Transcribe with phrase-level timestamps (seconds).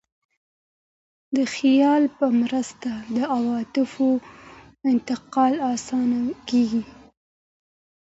[1.35, 4.09] د خیال په مرسته د عواطفو
[4.91, 6.83] انتقال اسانه کېږي.